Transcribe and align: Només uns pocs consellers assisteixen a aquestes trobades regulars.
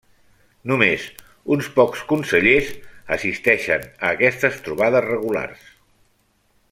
Només 0.69 1.03
uns 1.55 1.67
pocs 1.75 2.01
consellers 2.13 2.71
assisteixen 3.17 3.87
a 3.91 4.15
aquestes 4.15 4.59
trobades 4.69 5.07
regulars. 5.11 5.69